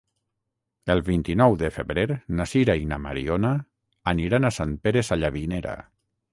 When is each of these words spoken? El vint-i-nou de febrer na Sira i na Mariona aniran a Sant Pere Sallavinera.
El 0.93 1.01
vint-i-nou 1.09 1.57
de 1.59 1.69
febrer 1.75 2.07
na 2.41 2.49
Sira 2.53 2.77
i 2.85 2.89
na 2.95 3.01
Mariona 3.05 3.53
aniran 4.15 4.51
a 4.51 4.55
Sant 4.59 4.77
Pere 4.89 5.09
Sallavinera. 5.13 5.81